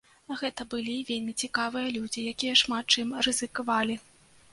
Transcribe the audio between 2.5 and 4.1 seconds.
шмат чым рызыкавалі.